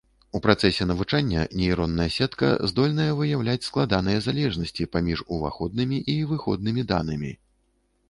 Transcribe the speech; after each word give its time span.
У 0.37 0.39
працэсе 0.45 0.87
навучання 0.91 1.43
нейронная 1.59 2.07
сетка 2.15 2.49
здольная 2.73 3.07
выяўляць 3.21 3.67
складаныя 3.69 4.25
залежнасці 4.29 4.91
паміж 4.97 5.25
уваходнымі 5.39 6.05
і 6.19 6.21
выходнымі 6.35 6.91
данымі. 6.95 7.31